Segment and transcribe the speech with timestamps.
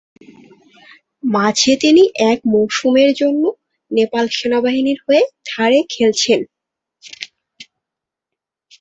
[1.23, 3.43] মাঝে তিনি এক মৌসুমে জন্য
[3.91, 6.39] নেপাল সেনাবাহিনীর হয়ে ধারে খেলেছেন।